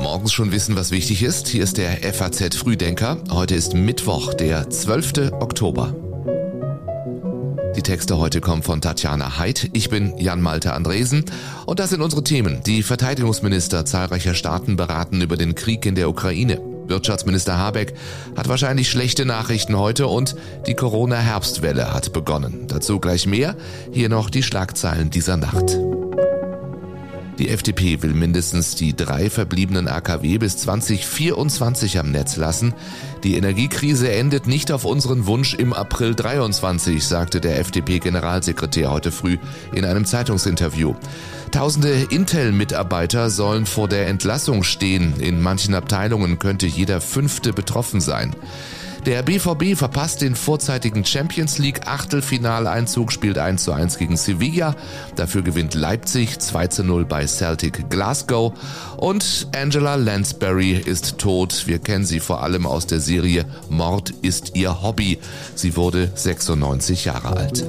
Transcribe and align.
Morgens 0.00 0.32
schon 0.32 0.50
wissen, 0.50 0.76
was 0.76 0.90
wichtig 0.90 1.22
ist. 1.22 1.48
Hier 1.48 1.62
ist 1.62 1.76
der 1.76 1.90
FAZ 2.14 2.56
Frühdenker. 2.56 3.18
Heute 3.30 3.54
ist 3.54 3.74
Mittwoch, 3.74 4.32
der 4.32 4.70
12. 4.70 5.32
Oktober. 5.32 5.94
Die 7.76 7.82
Texte 7.82 8.16
heute 8.16 8.40
kommen 8.40 8.62
von 8.62 8.80
Tatjana 8.80 9.38
Heid. 9.38 9.68
Ich 9.74 9.90
bin 9.90 10.16
Jan-Malte 10.16 10.72
Andresen. 10.72 11.26
Und 11.66 11.80
das 11.80 11.90
sind 11.90 12.00
unsere 12.00 12.24
Themen. 12.24 12.62
Die 12.64 12.82
Verteidigungsminister 12.82 13.84
zahlreicher 13.84 14.32
Staaten 14.32 14.76
beraten 14.76 15.20
über 15.20 15.36
den 15.36 15.54
Krieg 15.54 15.84
in 15.84 15.96
der 15.96 16.08
Ukraine. 16.08 16.62
Wirtschaftsminister 16.86 17.58
Habeck 17.58 17.92
hat 18.36 18.48
wahrscheinlich 18.48 18.88
schlechte 18.88 19.26
Nachrichten 19.26 19.78
heute 19.78 20.06
und 20.06 20.34
die 20.66 20.74
Corona-Herbstwelle 20.74 21.92
hat 21.92 22.14
begonnen. 22.14 22.68
Dazu 22.68 23.00
gleich 23.00 23.26
mehr. 23.26 23.54
Hier 23.92 24.08
noch 24.08 24.30
die 24.30 24.42
Schlagzeilen 24.42 25.10
dieser 25.10 25.36
Nacht. 25.36 25.78
Die 27.40 27.48
FDP 27.48 28.02
will 28.02 28.12
mindestens 28.12 28.74
die 28.74 28.94
drei 28.94 29.30
verbliebenen 29.30 29.88
AKW 29.88 30.36
bis 30.36 30.58
2024 30.58 31.98
am 31.98 32.10
Netz 32.10 32.36
lassen. 32.36 32.74
Die 33.24 33.34
Energiekrise 33.34 34.12
endet 34.12 34.46
nicht 34.46 34.70
auf 34.70 34.84
unseren 34.84 35.24
Wunsch 35.24 35.54
im 35.54 35.72
April 35.72 36.14
23, 36.14 37.02
sagte 37.02 37.40
der 37.40 37.58
FDP-Generalsekretär 37.58 38.90
heute 38.90 39.10
früh 39.10 39.38
in 39.72 39.86
einem 39.86 40.04
Zeitungsinterview. 40.04 40.94
Tausende 41.50 42.08
Intel-Mitarbeiter 42.10 43.30
sollen 43.30 43.64
vor 43.64 43.88
der 43.88 44.08
Entlassung 44.08 44.62
stehen. 44.62 45.18
In 45.18 45.40
manchen 45.40 45.74
Abteilungen 45.74 46.38
könnte 46.38 46.66
jeder 46.66 47.00
fünfte 47.00 47.54
betroffen 47.54 48.02
sein. 48.02 48.36
Der 49.06 49.22
BVB 49.22 49.76
verpasst 49.76 50.20
den 50.20 50.34
vorzeitigen 50.34 51.04
Champions 51.04 51.58
League 51.58 51.86
Achtelfinaleinzug, 51.86 53.10
spielt 53.12 53.38
1 53.38 53.64
zu 53.64 53.72
1 53.72 53.96
gegen 53.96 54.16
Sevilla. 54.16 54.76
Dafür 55.16 55.42
gewinnt 55.42 55.74
Leipzig 55.74 56.38
2 56.38 56.66
zu 56.66 56.84
0 56.84 57.06
bei 57.06 57.26
Celtic 57.26 57.88
Glasgow. 57.88 58.52
Und 58.98 59.48
Angela 59.56 59.94
Lansbury 59.94 60.72
ist 60.72 61.18
tot. 61.18 61.66
Wir 61.66 61.78
kennen 61.78 62.04
sie 62.04 62.20
vor 62.20 62.42
allem 62.42 62.66
aus 62.66 62.86
der 62.86 63.00
Serie 63.00 63.46
Mord 63.70 64.10
ist 64.22 64.54
ihr 64.54 64.82
Hobby. 64.82 65.18
Sie 65.54 65.76
wurde 65.76 66.10
96 66.14 67.06
Jahre 67.06 67.36
alt. 67.36 67.64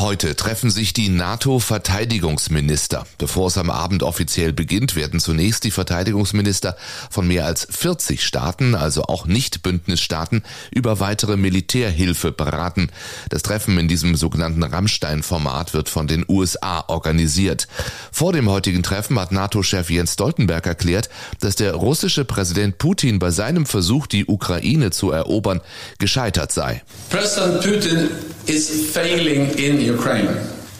Heute 0.00 0.34
treffen 0.34 0.70
sich 0.70 0.94
die 0.94 1.10
NATO-Verteidigungsminister. 1.10 3.04
Bevor 3.18 3.48
es 3.48 3.58
am 3.58 3.68
Abend 3.68 4.02
offiziell 4.02 4.54
beginnt, 4.54 4.96
werden 4.96 5.20
zunächst 5.20 5.64
die 5.64 5.70
Verteidigungsminister 5.70 6.74
von 7.10 7.28
mehr 7.28 7.44
als 7.44 7.68
40 7.70 8.24
Staaten, 8.24 8.74
also 8.74 9.02
auch 9.02 9.26
Nicht-Bündnisstaaten, 9.26 10.42
über 10.70 11.00
weitere 11.00 11.36
Militärhilfe 11.36 12.32
beraten. 12.32 12.88
Das 13.28 13.42
Treffen 13.42 13.76
in 13.76 13.88
diesem 13.88 14.16
sogenannten 14.16 14.62
Rammstein-Format 14.62 15.74
wird 15.74 15.90
von 15.90 16.06
den 16.06 16.24
USA 16.26 16.82
organisiert. 16.88 17.68
Vor 18.10 18.32
dem 18.32 18.48
heutigen 18.48 18.82
Treffen 18.82 19.20
hat 19.20 19.32
NATO-Chef 19.32 19.90
Jens 19.90 20.14
Stoltenberg 20.14 20.64
erklärt, 20.64 21.10
dass 21.40 21.56
der 21.56 21.74
russische 21.74 22.24
Präsident 22.24 22.78
Putin 22.78 23.18
bei 23.18 23.30
seinem 23.30 23.66
Versuch, 23.66 24.06
die 24.06 24.24
Ukraine 24.24 24.92
zu 24.92 25.10
erobern, 25.10 25.60
gescheitert 25.98 26.52
sei. 26.52 26.82
President 27.10 27.60
Putin 27.60 28.08
is 28.50 28.92
failing 28.92 29.42
in 29.58 29.80
Ukraine. 29.80 30.34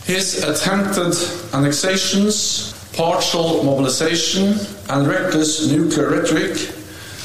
His 0.05 0.43
attempted 0.43 1.15
annexations, 1.55 2.37
partial 2.97 3.63
mobilization, 3.63 4.59
and 4.89 5.07
reckless 5.07 5.71
nuclear 5.71 6.11
rhetoric 6.11 6.57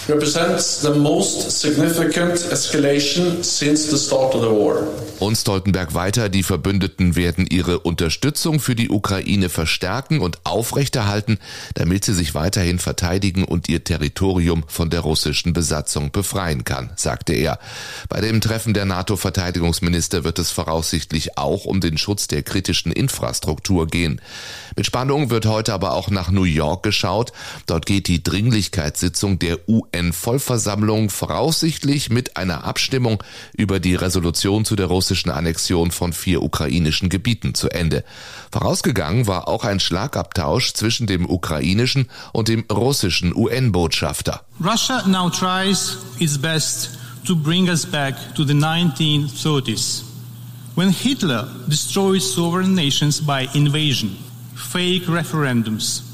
represents 0.07 0.81
the 0.81 0.91
most 0.91 1.49
significant 1.51 2.39
escalation 2.51 3.43
since 3.43 3.89
the 3.89 3.97
start 3.97 4.35
of 4.35 4.41
the 4.41 4.49
war. 4.49 4.87
Und 5.19 5.37
Stoltenberg 5.37 5.93
weiter, 5.93 6.27
die 6.29 6.43
Verbündeten 6.43 7.15
werden 7.15 7.47
ihre 7.47 7.79
Unterstützung 7.79 8.59
für 8.59 8.75
die 8.75 8.89
Ukraine 8.89 9.49
verstärken 9.49 10.19
und 10.19 10.39
aufrechterhalten, 10.43 11.39
damit 11.73 12.03
sie 12.03 12.13
sich 12.13 12.35
weiterhin 12.35 12.79
verteidigen 12.79 13.45
und 13.45 13.69
ihr 13.69 13.83
Territorium 13.83 14.65
von 14.67 14.89
der 14.89 14.99
russischen 14.99 15.53
Besatzung 15.53 16.11
befreien 16.11 16.65
kann, 16.65 16.91
sagte 16.97 17.33
er. 17.33 17.59
Bei 18.09 18.19
dem 18.19 18.41
Treffen 18.41 18.73
der 18.73 18.85
NATO-Verteidigungsminister 18.85 20.23
wird 20.23 20.37
es 20.37 20.51
voraussichtlich 20.51 21.37
auch 21.37 21.65
um 21.65 21.79
den 21.79 21.97
Schutz 21.97 22.27
der 22.27 22.43
kritischen 22.43 22.91
Infrastruktur 22.91 23.87
gehen. 23.87 24.21
Mit 24.75 24.85
Spannung 24.85 25.29
wird 25.29 25.45
heute 25.45 25.73
aber 25.73 25.93
auch 25.93 26.09
nach 26.09 26.29
New 26.29 26.43
York 26.43 26.83
geschaut. 26.83 27.31
Dort 27.65 27.85
geht 27.85 28.07
die 28.07 28.21
Dringlichkeitssitzung 28.21 29.39
der 29.39 29.69
UN-Vollversammlung 29.95 31.09
voraussichtlich 31.09 32.09
mit 32.09 32.37
einer 32.37 32.63
Abstimmung 32.63 33.23
über 33.53 33.79
die 33.79 33.95
Resolution 33.95 34.65
zu 34.65 34.75
der 34.75 34.87
russischen 34.87 35.31
Annexion 35.31 35.91
von 35.91 36.13
vier 36.13 36.41
ukrainischen 36.41 37.09
Gebieten 37.09 37.53
zu 37.55 37.69
Ende. 37.69 38.03
Vorausgegangen 38.51 39.27
war 39.27 39.47
auch 39.47 39.63
ein 39.63 39.79
Schlagabtausch 39.79 40.73
zwischen 40.73 41.07
dem 41.07 41.29
ukrainischen 41.29 42.09
und 42.33 42.47
dem 42.47 42.65
russischen 42.71 43.35
UN-Botschafter. 43.35 44.41
Russia 44.63 45.07
now 45.07 45.29
tries 45.29 45.97
its 46.19 46.37
best 46.37 46.91
to 47.25 47.35
bring 47.35 47.69
us 47.69 47.85
back 47.85 48.15
to 48.35 48.43
the 48.43 48.53
1930s, 48.53 50.03
when 50.75 50.89
Hitler 50.89 51.47
destroyed 51.67 52.21
sovereign 52.21 52.73
nations 52.75 53.19
by 53.19 53.47
invasion 53.53 54.15
fake 54.55 55.07
referendums. 55.07 56.04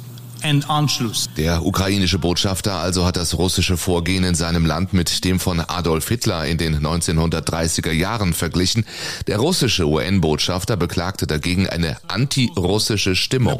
Der 1.37 1.65
ukrainische 1.65 2.19
Botschafter 2.19 2.75
also 2.75 3.05
hat 3.05 3.15
das 3.17 3.37
russische 3.37 3.77
Vorgehen 3.77 4.23
in 4.23 4.35
seinem 4.35 4.65
Land 4.65 4.93
mit 4.93 5.23
dem 5.23 5.39
von 5.39 5.59
Adolf 5.59 6.07
Hitler 6.07 6.45
in 6.45 6.57
den 6.57 6.85
1930er 6.85 7.91
Jahren 7.91 8.33
verglichen. 8.33 8.85
Der 9.27 9.37
russische 9.37 9.87
UN-Botschafter 9.87 10.77
beklagte 10.77 11.27
dagegen 11.27 11.67
eine 11.67 11.97
antirussische 12.07 13.15
Stimmung. 13.15 13.53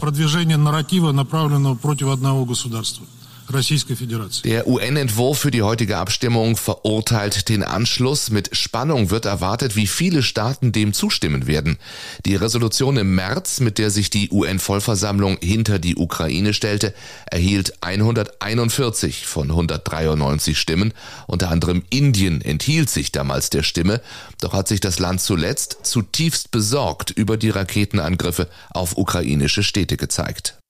Der 4.41 4.67
UN-Entwurf 4.67 5.39
für 5.39 5.51
die 5.51 5.61
heutige 5.61 5.97
Abstimmung 5.97 6.55
verurteilt 6.57 7.49
den 7.49 7.63
Anschluss. 7.63 8.29
Mit 8.29 8.55
Spannung 8.55 9.09
wird 9.09 9.25
erwartet, 9.25 9.75
wie 9.75 9.87
viele 9.87 10.23
Staaten 10.23 10.71
dem 10.71 10.93
zustimmen 10.93 11.47
werden. 11.47 11.77
Die 12.25 12.35
Resolution 12.35 12.97
im 12.97 13.15
März, 13.15 13.59
mit 13.59 13.77
der 13.77 13.91
sich 13.91 14.09
die 14.09 14.29
UN-Vollversammlung 14.31 15.37
hinter 15.41 15.79
die 15.79 15.95
Ukraine 15.95 16.53
stellte, 16.53 16.93
erhielt 17.25 17.81
141 17.81 19.25
von 19.27 19.49
193 19.49 20.57
Stimmen. 20.57 20.93
Unter 21.27 21.49
anderem 21.49 21.83
Indien 21.89 22.41
enthielt 22.41 22.89
sich 22.89 23.11
damals 23.11 23.49
der 23.49 23.63
Stimme. 23.63 24.01
Doch 24.39 24.53
hat 24.53 24.67
sich 24.67 24.79
das 24.79 24.99
Land 24.99 25.21
zuletzt 25.21 25.79
zutiefst 25.83 26.51
besorgt 26.51 27.11
über 27.11 27.37
die 27.37 27.49
Raketenangriffe 27.49 28.47
auf 28.69 28.97
ukrainische 28.97 29.63
Städte 29.63 29.97
gezeigt. 29.97 30.60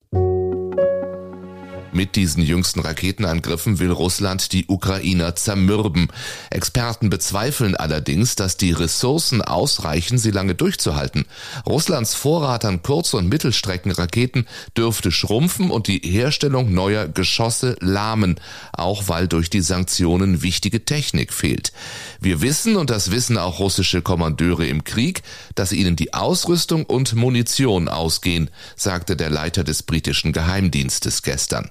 Mit 2.02 2.16
diesen 2.16 2.42
jüngsten 2.42 2.80
Raketenangriffen 2.80 3.78
will 3.78 3.92
Russland 3.92 4.54
die 4.54 4.66
Ukrainer 4.66 5.36
zermürben. 5.36 6.08
Experten 6.50 7.12
bezweifeln 7.12 7.76
allerdings, 7.76 8.36
dass 8.36 8.58
die 8.58 8.72
Ressourcen 8.72 9.44
ausreichen, 9.44 10.18
sie 10.18 10.32
lange 10.32 10.56
durchzuhalten. 10.56 11.26
Russlands 11.64 12.16
Vorrat 12.16 12.66
an 12.66 12.82
Kurz- 12.82 13.14
und 13.14 13.30
Mittelstreckenraketen 13.30 14.48
dürfte 14.76 15.12
schrumpfen 15.12 15.70
und 15.70 15.86
die 15.86 16.00
Herstellung 16.00 16.74
neuer 16.74 17.08
Geschosse 17.08 17.76
lahmen, 17.82 18.40
auch 18.74 19.08
weil 19.08 19.28
durch 19.28 19.52
die 19.52 19.62
Sanktionen 19.62 20.42
wichtige 20.42 20.84
Technik 20.84 21.32
fehlt. 21.32 21.72
Wir 22.20 22.42
wissen, 22.42 22.78
und 22.78 22.90
das 22.90 23.12
wissen 23.12 23.38
auch 23.38 23.60
russische 23.60 24.02
Kommandeure 24.02 24.66
im 24.66 24.84
Krieg, 24.86 25.22
dass 25.54 25.72
ihnen 25.72 25.96
die 25.96 26.16
Ausrüstung 26.16 26.84
und 26.84 27.14
Munition 27.14 27.88
ausgehen, 27.88 28.50
sagte 28.76 29.16
der 29.16 29.30
Leiter 29.30 29.64
des 29.64 29.84
britischen 29.84 30.34
Geheimdienstes 30.34 31.22
gestern. 31.22 31.70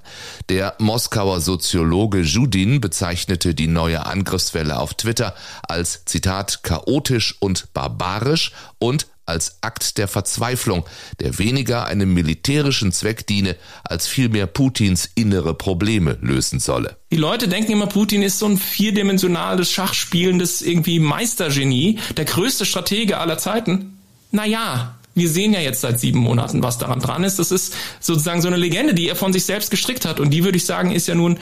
Der 0.48 0.75
Moskauer 0.78 1.41
Soziologe 1.41 2.20
Judin 2.20 2.81
bezeichnete 2.81 3.54
die 3.54 3.69
neue 3.69 4.06
Angriffswelle 4.06 4.78
auf 4.78 4.94
Twitter 4.94 5.34
als 5.62 6.04
Zitat 6.04 6.62
chaotisch 6.62 7.36
und 7.41 7.72
barbarisch 7.72 8.53
und 8.78 9.06
als 9.30 9.62
Akt 9.62 9.97
der 9.97 10.09
Verzweiflung, 10.09 10.84
der 11.21 11.39
weniger 11.39 11.86
einem 11.86 12.12
militärischen 12.12 12.92
Zweck 12.92 13.27
diene, 13.27 13.56
als 13.84 14.06
vielmehr 14.06 14.47
Putins 14.47 15.09
innere 15.15 15.54
Probleme 15.54 16.18
lösen 16.21 16.59
solle. 16.59 16.97
Die 17.12 17.16
Leute 17.16 17.48
denken 17.48 17.72
immer, 17.72 17.86
Putin 17.86 18.22
ist 18.22 18.41
so 18.41 18.47
ein 18.47 18.59
vierdimensionales 18.59 19.71
Schachspielendes 19.71 20.62
irgendwie 20.62 20.98
Meistergenie, 20.98 21.98
der 22.16 22.24
größte 22.24 22.66
Stratege 22.66 23.18
aller 23.18 23.39
Zeiten. 23.39 23.98
Naja, 24.33 24.97
wir 25.21 25.28
sehen 25.28 25.53
ja 25.53 25.61
jetzt 25.61 25.83
seit 25.83 26.01
sieben 26.01 26.19
Monaten, 26.19 26.63
was 26.63 26.78
daran 26.78 26.99
dran 27.01 27.22
ist. 27.22 27.39
Das 27.39 27.53
ist 27.53 27.75
sozusagen 28.01 28.41
so 28.41 28.49
eine 28.49 28.57
Legende, 28.57 28.95
die 28.95 29.09
er 29.09 29.17
von 29.17 29.33
sich 29.33 29.45
selbst 29.45 29.71
gestrickt 29.71 30.07
hat. 30.07 30.19
Und 30.19 30.31
die, 30.31 30.45
würde 30.45 30.57
ich 30.57 30.65
sagen, 30.65 30.91
ist 30.91 31.07
ja 31.07 31.15
nun 31.15 31.39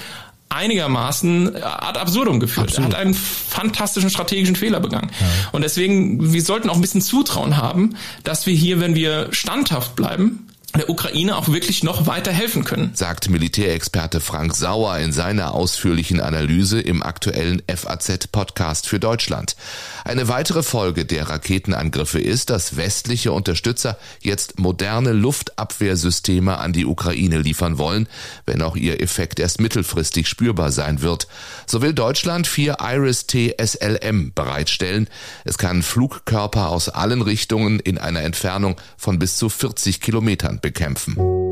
einigermaßen 0.49 1.63
ad 1.63 1.99
absurdum 1.99 2.41
geführt. 2.41 2.69
Absolut. 2.69 2.93
Er 2.93 2.97
hat 2.97 3.01
einen 3.01 3.15
fantastischen 3.15 4.11
strategischen 4.11 4.57
Fehler 4.57 4.81
begangen. 4.81 5.11
Ja. 5.21 5.27
Und 5.53 5.63
deswegen, 5.63 6.33
wir 6.33 6.43
sollten 6.43 6.71
auch 6.71 6.75
ein 6.75 6.81
bisschen 6.81 7.03
Zutrauen 7.03 7.57
haben, 7.57 7.97
dass 8.25 8.47
wir 8.47 8.55
hier, 8.55 8.81
wenn 8.81 8.95
wir 8.95 9.29
standhaft 9.31 9.95
bleiben, 9.95 10.49
der 10.76 10.91
Ukraine 10.91 11.37
auch 11.37 11.49
wirklich 11.49 11.82
noch 11.82 12.06
weiter 12.06 12.31
helfen 12.31 12.62
können. 12.62 12.91
Sagt 12.94 13.31
Militärexperte 13.31 14.20
Frank 14.20 14.55
Sauer 14.55 14.99
in 14.99 15.12
seiner 15.12 15.55
ausführlichen 15.55 16.20
Analyse 16.20 16.79
im 16.79 17.03
aktuellen 17.03 17.62
FAZ-Podcast 17.67 18.87
für 18.87 19.00
Deutschland. 19.00 19.56
Eine 20.05 20.29
weitere 20.29 20.62
Folge 20.62 21.06
der 21.06 21.31
Raketenangriffe 21.31 22.20
ist, 22.20 22.50
dass 22.50 22.76
westliche 22.76 23.32
Unterstützer 23.32 23.97
jetzt 24.20 24.59
moderne 24.59 25.12
Luftabwehrsysteme 25.12 26.59
an 26.59 26.75
die 26.75 26.85
Ukraine 26.85 27.38
liefern 27.38 27.79
wollen, 27.79 28.06
wenn 28.44 28.61
auch 28.61 28.76
ihr 28.76 29.00
Effekt 29.00 29.41
erst 29.41 29.61
mittelfristig 29.61 30.29
spürbar 30.29 30.70
sein 30.70 31.00
wird. 31.00 31.29
So 31.67 31.81
will 31.81 31.94
Deutschland 31.94 32.47
vier 32.47 32.76
Iris-T 32.81 33.56
SLM 33.59 34.32
bereitstellen. 34.35 35.09
Es 35.44 35.56
kann 35.56 35.82
Flugkörper 35.82 36.69
aus 36.69 36.91
allen 36.91 37.23
Richtungen 37.23 37.81
in 37.81 37.97
einer 37.97 38.23
Entfernung 38.23 38.76
von 38.99 39.19
bis 39.19 39.38
zu 39.38 39.49
40 39.49 40.00
Kilometern 40.00 40.57
bekämpfen. 40.60 41.48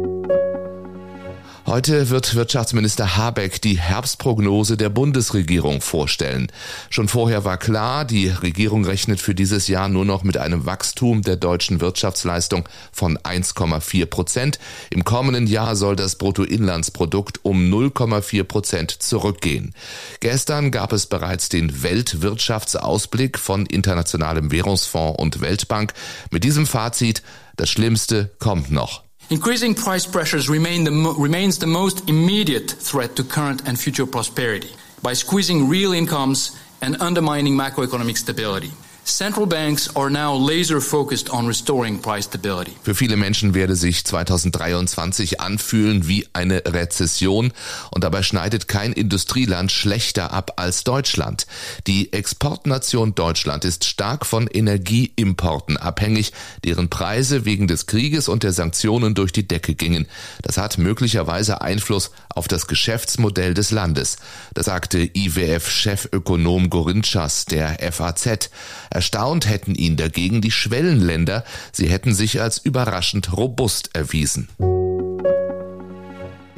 Heute 1.66 2.10
wird 2.10 2.36
Wirtschaftsminister 2.36 3.16
Habeck 3.16 3.60
die 3.60 3.76
Herbstprognose 3.76 4.76
der 4.76 4.88
Bundesregierung 4.88 5.80
vorstellen. 5.80 6.46
Schon 6.90 7.08
vorher 7.08 7.44
war 7.44 7.58
klar, 7.58 8.04
die 8.04 8.28
Regierung 8.28 8.84
rechnet 8.84 9.20
für 9.20 9.34
dieses 9.34 9.66
Jahr 9.66 9.88
nur 9.88 10.04
noch 10.04 10.22
mit 10.22 10.36
einem 10.36 10.64
Wachstum 10.64 11.22
der 11.22 11.34
deutschen 11.34 11.80
Wirtschaftsleistung 11.80 12.68
von 12.92 13.18
1,4 13.18 14.06
Prozent. 14.06 14.60
Im 14.90 15.02
kommenden 15.02 15.48
Jahr 15.48 15.74
soll 15.74 15.96
das 15.96 16.14
Bruttoinlandsprodukt 16.14 17.44
um 17.44 17.68
0,4 17.68 18.44
Prozent 18.44 18.90
zurückgehen. 18.92 19.74
Gestern 20.20 20.70
gab 20.70 20.92
es 20.92 21.06
bereits 21.06 21.48
den 21.48 21.82
Weltwirtschaftsausblick 21.82 23.40
von 23.40 23.66
Internationalem 23.66 24.52
Währungsfonds 24.52 25.18
und 25.20 25.40
Weltbank. 25.40 25.94
Mit 26.30 26.44
diesem 26.44 26.64
Fazit, 26.64 27.24
das 27.56 27.70
Schlimmste 27.70 28.30
kommt 28.38 28.70
noch. 28.70 29.05
Increasing 29.28 29.74
price 29.74 30.06
pressures 30.06 30.48
remain 30.48 30.84
the 30.84 30.92
remains 31.18 31.58
the 31.58 31.66
most 31.66 32.08
immediate 32.08 32.70
threat 32.70 33.16
to 33.16 33.24
current 33.24 33.66
and 33.66 33.76
future 33.76 34.06
prosperity 34.06 34.70
by 35.02 35.14
squeezing 35.14 35.68
real 35.68 35.92
incomes 35.92 36.56
and 36.80 36.96
undermining 37.02 37.54
macroeconomic 37.54 38.16
stability. 38.16 38.70
Central 39.06 39.46
banks 39.46 39.94
are 39.94 40.10
now 40.10 40.36
laser 40.36 40.80
focused 40.80 41.32
on 41.32 41.46
restoring 41.46 42.00
price 42.00 42.24
stability. 42.24 42.72
Für 42.82 42.96
viele 42.96 43.16
Menschen 43.16 43.54
werde 43.54 43.76
sich 43.76 44.04
2023 44.04 45.40
anfühlen 45.40 46.08
wie 46.08 46.26
eine 46.32 46.64
Rezession 46.66 47.52
und 47.92 48.02
dabei 48.02 48.24
schneidet 48.24 48.66
kein 48.66 48.92
Industrieland 48.92 49.70
schlechter 49.70 50.32
ab 50.32 50.54
als 50.56 50.82
Deutschland. 50.82 51.46
Die 51.86 52.12
Exportnation 52.12 53.14
Deutschland 53.14 53.64
ist 53.64 53.84
stark 53.84 54.26
von 54.26 54.48
Energieimporten 54.48 55.76
abhängig, 55.76 56.32
deren 56.64 56.90
Preise 56.90 57.44
wegen 57.44 57.68
des 57.68 57.86
Krieges 57.86 58.28
und 58.28 58.42
der 58.42 58.52
Sanktionen 58.52 59.14
durch 59.14 59.30
die 59.30 59.46
Decke 59.46 59.76
gingen. 59.76 60.08
Das 60.42 60.58
hat 60.58 60.78
möglicherweise 60.78 61.60
Einfluss 61.60 62.10
auf 62.36 62.48
das 62.48 62.66
Geschäftsmodell 62.66 63.54
des 63.54 63.70
Landes. 63.70 64.18
Das 64.54 64.66
sagte 64.66 64.98
IWF-Chefökonom 64.98 66.70
Gorinchas 66.70 67.46
der 67.46 67.78
FAZ. 67.92 68.50
Erstaunt 68.90 69.48
hätten 69.48 69.74
ihn 69.74 69.96
dagegen 69.96 70.40
die 70.40 70.50
Schwellenländer, 70.50 71.44
sie 71.72 71.88
hätten 71.88 72.14
sich 72.14 72.40
als 72.40 72.58
überraschend 72.58 73.36
robust 73.36 73.90
erwiesen. 73.94 74.48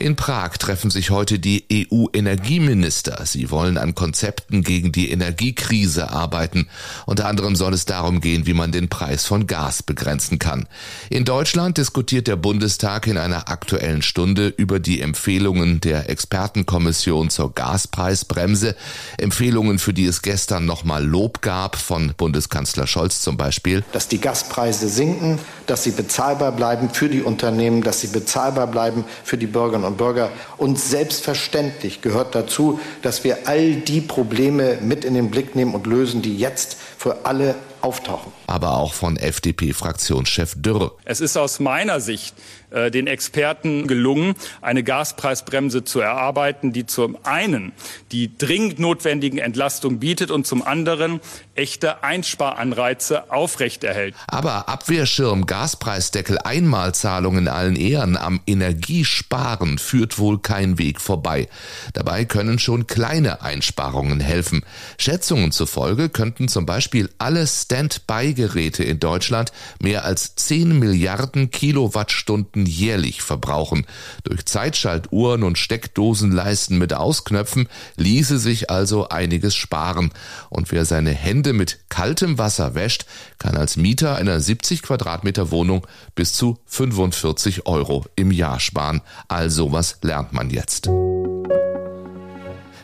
In 0.00 0.14
Prag 0.14 0.58
treffen 0.58 0.90
sich 0.92 1.10
heute 1.10 1.40
die 1.40 1.64
EU-Energieminister. 1.72 3.26
Sie 3.26 3.50
wollen 3.50 3.76
an 3.76 3.96
Konzepten 3.96 4.62
gegen 4.62 4.92
die 4.92 5.10
Energiekrise 5.10 6.10
arbeiten. 6.10 6.68
Unter 7.04 7.26
anderem 7.26 7.56
soll 7.56 7.74
es 7.74 7.84
darum 7.84 8.20
gehen, 8.20 8.46
wie 8.46 8.54
man 8.54 8.70
den 8.70 8.88
Preis 8.88 9.24
von 9.24 9.48
Gas 9.48 9.82
begrenzen 9.82 10.38
kann. 10.38 10.68
In 11.10 11.24
Deutschland 11.24 11.78
diskutiert 11.78 12.28
der 12.28 12.36
Bundestag 12.36 13.08
in 13.08 13.18
einer 13.18 13.48
aktuellen 13.48 14.02
Stunde 14.02 14.46
über 14.46 14.78
die 14.78 15.00
Empfehlungen 15.00 15.80
der 15.80 16.08
Expertenkommission 16.08 17.28
zur 17.28 17.52
Gaspreisbremse. 17.52 18.76
Empfehlungen, 19.18 19.80
für 19.80 19.92
die 19.92 20.06
es 20.06 20.22
gestern 20.22 20.64
nochmal 20.64 21.04
Lob 21.04 21.42
gab 21.42 21.74
von 21.74 22.14
Bundeskanzler 22.16 22.86
Scholz 22.86 23.20
zum 23.20 23.36
Beispiel. 23.36 23.82
Dass 23.90 24.06
die 24.06 24.20
Gaspreise 24.20 24.88
sinken, 24.88 25.40
dass 25.66 25.82
sie 25.82 25.90
bezahlbar 25.90 26.52
bleiben 26.52 26.88
für 26.90 27.08
die 27.08 27.22
Unternehmen, 27.22 27.82
dass 27.82 28.00
sie 28.00 28.06
bezahlbar 28.06 28.68
bleiben 28.68 29.04
für 29.24 29.36
die 29.36 29.48
Bürgerinnen 29.48 29.87
und 29.88 29.96
Bürger. 29.96 30.30
Und 30.56 30.78
selbstverständlich 30.78 32.00
gehört 32.00 32.34
dazu, 32.34 32.80
dass 33.02 33.24
wir 33.24 33.48
all 33.48 33.74
die 33.76 34.00
Probleme 34.00 34.78
mit 34.80 35.04
in 35.04 35.14
den 35.14 35.30
Blick 35.30 35.54
nehmen 35.54 35.74
und 35.74 35.86
lösen, 35.86 36.22
die 36.22 36.36
jetzt 36.36 36.76
für 36.96 37.26
alle 37.26 37.54
auftauchen. 37.80 38.32
Aber 38.46 38.76
auch 38.76 38.92
von 38.92 39.16
FDP-Fraktionschef 39.16 40.54
Dürr. 40.56 40.92
Es 41.04 41.20
ist 41.20 41.36
aus 41.36 41.60
meiner 41.60 42.00
Sicht 42.00 42.34
äh, 42.70 42.90
den 42.90 43.06
Experten 43.06 43.86
gelungen, 43.86 44.34
eine 44.60 44.82
Gaspreisbremse 44.82 45.84
zu 45.84 46.00
erarbeiten, 46.00 46.72
die 46.72 46.86
zum 46.86 47.16
einen 47.24 47.72
die 48.12 48.36
dringend 48.36 48.78
notwendigen 48.78 49.38
Entlastungen 49.38 49.98
bietet 49.98 50.30
und 50.30 50.46
zum 50.46 50.62
anderen 50.62 51.20
echte 51.54 52.02
Einsparanreize 52.02 53.30
aufrechterhält. 53.32 54.14
Aber 54.26 54.68
Abwehrschirm, 54.68 55.46
Gaspreisdeckel, 55.46 56.38
Einmalzahlungen 56.38 57.38
in 57.38 57.48
allen 57.48 57.76
Ehren 57.76 58.16
am 58.16 58.40
Energiesparen 58.46 59.78
führt 59.78 60.18
wohl 60.18 60.38
kein 60.38 60.78
Weg 60.78 61.00
vorbei. 61.00 61.48
Dabei 61.94 62.24
können 62.24 62.58
schon 62.58 62.86
kleine 62.86 63.42
Einsparungen 63.42 64.20
helfen. 64.20 64.64
Schätzungen 64.98 65.52
zufolge 65.52 66.08
könnten 66.08 66.48
zum 66.48 66.66
Beispiel 66.66 67.10
alle 67.18 67.46
Standby-Geräte 67.46 68.84
in 68.84 69.00
Deutschland 69.00 69.52
mehr 69.80 70.04
als 70.04 70.34
10 70.36 70.78
Milliarden 70.78 71.50
Kilowattstunden 71.50 72.57
jährlich 72.66 73.22
verbrauchen. 73.22 73.86
Durch 74.24 74.46
Zeitschaltuhren 74.46 75.42
und 75.42 75.58
Steckdosenleisten 75.58 76.78
mit 76.78 76.94
Ausknöpfen 76.94 77.68
ließe 77.96 78.38
sich 78.38 78.70
also 78.70 79.08
einiges 79.08 79.54
sparen. 79.54 80.10
Und 80.50 80.72
wer 80.72 80.84
seine 80.84 81.10
Hände 81.10 81.52
mit 81.52 81.78
kaltem 81.88 82.38
Wasser 82.38 82.74
wäscht, 82.74 83.06
kann 83.38 83.56
als 83.56 83.76
Mieter 83.76 84.16
einer 84.16 84.40
70 84.40 84.82
Quadratmeter 84.82 85.50
Wohnung 85.50 85.86
bis 86.14 86.32
zu 86.32 86.58
45 86.66 87.66
Euro 87.66 88.04
im 88.16 88.30
Jahr 88.30 88.60
sparen. 88.60 89.00
Also 89.28 89.72
was 89.72 89.98
lernt 90.02 90.32
man 90.32 90.50
jetzt. 90.50 90.88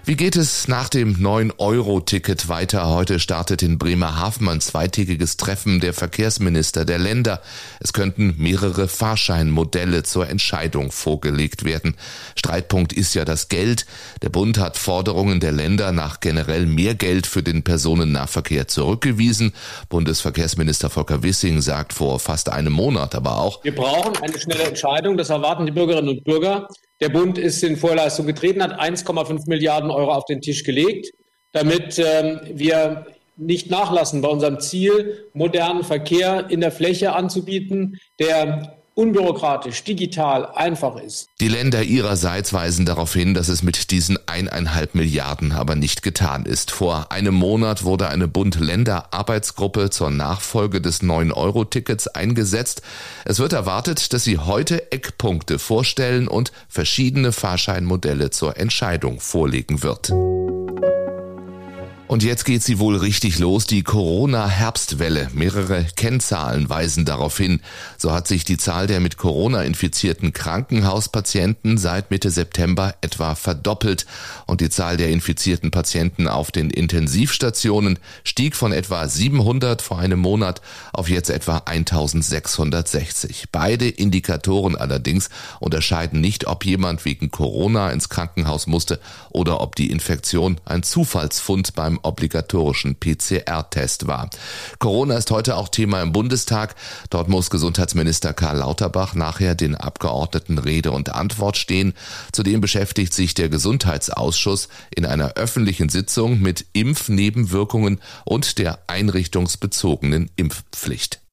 Wie 0.07 0.17
geht 0.17 0.37
es 0.37 0.69
nach 0.69 0.91
dem 0.91 1.17
9-Euro-Ticket 1.17 2.51
weiter? 2.51 2.91
Heute 2.91 3.19
startet 3.19 3.63
in 3.63 3.79
Bremerhaven 3.79 4.51
ein 4.51 4.61
zweitägiges 4.61 5.39
Treffen 5.39 5.81
der 5.81 5.95
Verkehrsminister 5.95 6.85
der 6.85 6.99
Länder. 6.99 7.41
Es 7.81 7.95
könnten 7.95 8.35
mehrere 8.37 8.87
Fahrscheinmodelle 8.89 10.03
zur 10.03 10.29
Entscheidung 10.29 10.93
vorgelegt 10.93 11.65
werden. 11.65 11.97
Streitpunkt 12.37 12.93
ist 12.93 13.15
ja 13.15 13.25
das 13.25 13.49
Geld. 13.49 13.87
Der 14.21 14.29
Bund 14.29 14.59
hat 14.59 14.77
Forderungen 14.77 15.41
der 15.41 15.53
Länder 15.53 15.91
nach 15.91 16.21
generell 16.21 16.67
mehr 16.67 16.95
Geld 16.95 17.27
für 17.27 17.43
den 17.43 17.63
Personennahverkehr 17.65 18.69
zurückgewiesen. 18.69 19.55
Bundesverkehrsminister 19.89 20.91
Volker 20.91 21.23
Wissing 21.23 21.63
sagt 21.63 21.95
vor 21.95 22.21
fast 22.21 22.51
einem 22.51 22.75
Monat 22.75 23.15
aber 23.15 23.39
auch, 23.39 23.65
wir 23.65 23.75
brauchen 23.75 24.15
eine 24.19 24.39
schnelle 24.39 24.65
Entscheidung. 24.65 25.17
Das 25.17 25.31
erwarten 25.31 25.65
die 25.65 25.73
Bürgerinnen 25.73 26.11
und 26.11 26.25
Bürger. 26.25 26.69
Der 27.05 27.11
Bund 27.11 27.37
ist 27.37 27.63
in 27.63 27.77
Vorleistung 27.77 28.25
getreten, 28.25 28.63
hat 28.63 28.81
1,5 28.81 29.47
Milliarden 29.47 29.91
Euro 29.91 30.15
auf 30.15 30.25
den 30.25 30.41
Tisch 30.41 30.65
gelegt, 30.65 31.13
damit 31.53 31.99
ähm, 31.99 32.41
wir 32.55 33.05
nicht 33.37 33.71
nachlassen 33.71 34.23
bei 34.23 34.29
unserem 34.29 34.59
Ziel, 34.59 35.29
modernen 35.35 35.85
Verkehr 35.85 36.47
in 36.49 36.63
der 36.63 36.73
Fläche 36.73 37.13
anzubieten, 37.13 37.99
der 38.19 38.79
unbürokratisch, 38.95 39.83
digital, 39.85 40.47
einfach 40.55 40.97
ist. 40.97 41.29
Die 41.41 41.49
Länder 41.49 41.83
ihrerseits 41.83 42.53
weisen 42.53 42.87
darauf 42.87 43.13
hin, 43.13 43.35
dass 43.35 43.49
es 43.49 43.63
mit 43.63 43.91
diesen 43.91 44.19
eineinhalb 44.27 44.95
Milliarden 44.95 45.53
aber 45.53 45.75
nicht 45.75 46.03
getan 46.03 46.47
ist. 46.47 46.71
Vor 46.71 47.11
einem 47.11 47.35
Monat 47.35 47.85
wurde 47.85 48.09
eine 48.09 48.29
Bund-Länder-Arbeitsgruppe 48.29 49.91
zur 49.91 50.11
Nachfolge 50.11 50.81
des 50.81 51.03
9-Euro-Tickets 51.03 52.09
eingesetzt. 52.09 52.83
Es 53.25 53.39
wird 53.39 53.53
erwartet, 53.53 54.13
dass 54.13 54.25
sie 54.25 54.39
heute 54.39 54.93
Eckpunkte 54.93 55.59
vorstellen 55.59 56.29
und 56.29 56.53
verschiedene 56.69 57.33
Fahrscheinmodelle 57.33 58.31
zur 58.31 58.57
Entscheidung 58.57 59.21
vorlegen 59.21 59.83
wird. 59.83 60.13
Und 62.15 62.23
jetzt 62.23 62.45
geht 62.45 62.63
sie 62.63 62.79
wohl 62.79 62.95
richtig 62.95 63.41
los, 63.41 63.67
die 63.67 63.83
Corona-Herbstwelle. 63.83 65.31
Mehrere 65.35 65.85
Kennzahlen 65.97 66.69
weisen 66.69 67.05
darauf 67.05 67.37
hin. 67.37 67.61
So 67.99 68.13
hat 68.13 68.29
sich 68.29 68.45
die 68.45 68.57
Zahl 68.57 68.87
der 68.87 69.01
mit 69.01 69.17
Corona 69.17 69.63
infizierten 69.63 70.33
Krankenhauspatienten 70.33 71.77
seit 71.77 72.13
Mitte 72.13 72.31
September 72.31 72.95
etwa 73.01 73.35
verdoppelt 73.35 74.07
und 74.47 74.61
die 74.61 74.71
Zahl 74.71 74.97
der 74.97 75.09
infizierten 75.09 75.73
Patienten 75.73 76.29
auf 76.29 76.53
den 76.53 76.71
Intensivstationen 76.71 77.99
stieg 78.23 78.55
von 78.55 78.71
etwa 78.71 79.09
700 79.09 79.83
vor 79.83 79.99
einem 79.99 80.21
Monat 80.21 80.61
auf 80.93 81.09
jetzt 81.09 81.31
etwa 81.31 81.63
1660. 81.65 83.47
Beide 83.51 83.89
Indikatoren 83.89 84.77
allerdings 84.77 85.31
unterscheiden 85.59 86.21
nicht, 86.21 86.47
ob 86.47 86.65
jemand 86.65 87.05
wegen 87.07 87.33
Corona 87.33 87.91
ins 87.91 88.09
Krankenhaus 88.09 88.69
musste 88.69 89.01
oder 89.31 89.61
ob 89.61 89.75
die 89.75 89.91
Infektion 89.91 90.61
ein 90.65 90.85
Zufallsfund 90.85 91.75
beim 91.75 91.99
obligatorischen 92.05 92.97
PCR-Test 92.97 94.07
war. 94.07 94.31
Corona 94.79 95.17
ist 95.17 95.31
heute 95.31 95.57
auch 95.57 95.69
Thema 95.69 96.03
im 96.03 96.13
Bundestag. 96.13 96.75
Dort 97.11 97.29
muss 97.29 97.51
Gesundheitsminister 97.51 98.33
Karl 98.35 98.59
Lauterbach 98.59 99.15
nachher 99.15 99.55
den 99.55 99.75
Abgeordneten 99.75 100.59
Rede 100.59 100.93
und 100.93 101.15
Antwort 101.15 101.57
stehen. 101.57 101.95
Zudem 102.33 102.61
beschäftigt 102.61 103.15
sich 103.15 103.35
der 103.35 103.49
Gesundheitsausschuss 103.49 104.69
in 104.95 105.07
einer 105.07 105.35
öffentlichen 105.35 105.89
Sitzung 105.89 106.41
mit 106.41 106.67
Impfnebenwirkungen 106.73 108.01
und 108.25 108.59
der 108.59 108.79
einrichtungsbezogenen 108.87 110.31
Impfpflicht. 110.37 111.24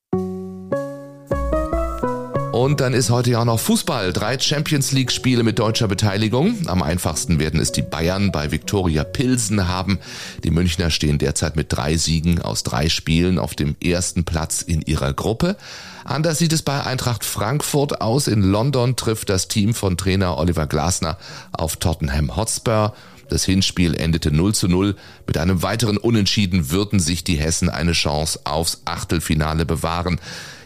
Und 2.51 2.81
dann 2.81 2.93
ist 2.93 3.09
heute 3.09 3.31
ja 3.31 3.39
auch 3.39 3.45
noch 3.45 3.61
Fußball. 3.61 4.11
Drei 4.11 4.37
Champions 4.37 4.91
League 4.91 5.13
Spiele 5.13 5.43
mit 5.43 5.57
deutscher 5.57 5.87
Beteiligung. 5.87 6.57
Am 6.67 6.83
einfachsten 6.83 7.39
werden 7.39 7.61
es 7.61 7.71
die 7.71 7.81
Bayern 7.81 8.33
bei 8.33 8.51
Viktoria 8.51 9.05
Pilsen 9.05 9.69
haben. 9.69 9.99
Die 10.43 10.51
Münchner 10.51 10.89
stehen 10.89 11.17
derzeit 11.17 11.55
mit 11.55 11.67
drei 11.71 11.95
Siegen 11.95 12.41
aus 12.41 12.63
drei 12.63 12.89
Spielen 12.89 13.39
auf 13.39 13.55
dem 13.55 13.77
ersten 13.81 14.25
Platz 14.25 14.61
in 14.63 14.81
ihrer 14.81 15.13
Gruppe. 15.13 15.55
Anders 16.03 16.39
sieht 16.39 16.51
es 16.51 16.61
bei 16.61 16.83
Eintracht 16.83 17.23
Frankfurt 17.23 18.01
aus. 18.01 18.27
In 18.27 18.41
London 18.41 18.97
trifft 18.97 19.29
das 19.29 19.47
Team 19.47 19.73
von 19.73 19.95
Trainer 19.95 20.37
Oliver 20.37 20.67
Glasner 20.67 21.17
auf 21.53 21.77
Tottenham 21.77 22.35
Hotspur. 22.35 22.93
Das 23.31 23.45
Hinspiel 23.45 23.95
endete 23.95 24.29
0 24.29 24.53
zu 24.53 24.67
0. 24.67 24.93
Mit 25.25 25.37
einem 25.37 25.63
weiteren 25.63 25.95
Unentschieden 25.95 26.69
würden 26.69 26.99
sich 26.99 27.23
die 27.23 27.37
Hessen 27.37 27.69
eine 27.69 27.93
Chance 27.93 28.41
aufs 28.43 28.81
Achtelfinale 28.83 29.65
bewahren. 29.65 30.19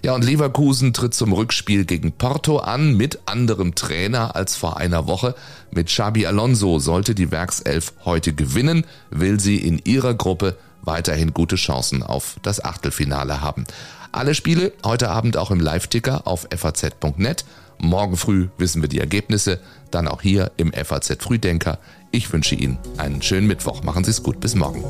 Ja, 0.03 0.15
und 0.15 0.25
Leverkusen 0.25 0.91
tritt 0.91 1.13
zum 1.13 1.31
Rückspiel 1.31 1.85
gegen 1.85 2.13
Porto 2.13 2.57
an 2.57 2.97
mit 2.97 3.19
anderem 3.27 3.75
Trainer 3.75 4.35
als 4.35 4.55
vor 4.55 4.77
einer 4.77 5.05
Woche. 5.05 5.35
Mit 5.69 5.89
Xabi 5.89 6.25
Alonso 6.25 6.79
sollte 6.79 7.13
die 7.13 7.29
Werkself 7.29 7.93
heute 8.03 8.33
gewinnen, 8.33 8.85
will 9.11 9.39
sie 9.39 9.57
in 9.57 9.79
ihrer 9.83 10.15
Gruppe 10.15 10.57
weiterhin 10.81 11.35
gute 11.35 11.57
Chancen 11.57 12.01
auf 12.01 12.37
das 12.41 12.65
Achtelfinale 12.65 13.41
haben. 13.41 13.65
Alle 14.11 14.33
Spiele 14.33 14.73
heute 14.83 15.11
Abend 15.11 15.37
auch 15.37 15.51
im 15.51 15.59
Live-Ticker 15.59 16.25
auf 16.25 16.47
faz.net. 16.55 17.45
Morgen 17.77 18.17
früh 18.17 18.47
wissen 18.57 18.81
wir 18.81 18.89
die 18.89 18.99
Ergebnisse, 18.99 19.59
dann 19.91 20.07
auch 20.07 20.21
hier 20.21 20.51
im 20.57 20.71
FAZ 20.71 21.17
Frühdenker. 21.19 21.79
Ich 22.15 22.31
wünsche 22.31 22.55
Ihnen 22.55 22.77
einen 22.95 23.21
schönen 23.21 23.45
Mittwoch. 23.45 23.83
Machen 23.83 24.05
Sie 24.05 24.11
es 24.11 24.23
gut. 24.23 24.39
Bis 24.39 24.55
morgen. 24.55 24.85